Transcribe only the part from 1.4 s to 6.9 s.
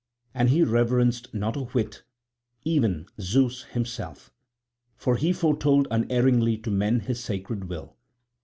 a whit even Zeus himself, for he foretold unerringly to